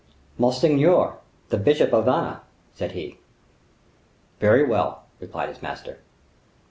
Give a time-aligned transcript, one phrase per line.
[0.39, 1.17] "Monseigneur,
[1.49, 2.39] the Bishop of Vannes,"
[2.73, 3.19] said he.
[4.39, 5.99] "Very well!" replied his master.